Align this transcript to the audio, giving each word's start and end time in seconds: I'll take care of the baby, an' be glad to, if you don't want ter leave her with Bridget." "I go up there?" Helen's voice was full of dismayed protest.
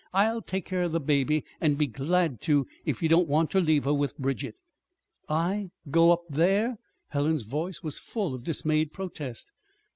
I'll 0.13 0.41
take 0.41 0.65
care 0.65 0.81
of 0.81 0.93
the 0.93 0.99
baby, 0.99 1.45
an' 1.59 1.75
be 1.75 1.85
glad 1.85 2.41
to, 2.41 2.65
if 2.85 3.03
you 3.03 3.07
don't 3.07 3.27
want 3.27 3.51
ter 3.51 3.59
leave 3.59 3.83
her 3.83 3.93
with 3.93 4.17
Bridget." 4.17 4.55
"I 5.29 5.69
go 5.91 6.11
up 6.11 6.23
there?" 6.27 6.79
Helen's 7.09 7.43
voice 7.43 7.83
was 7.83 7.99
full 7.99 8.33
of 8.33 8.43
dismayed 8.43 8.93
protest. 8.93 9.51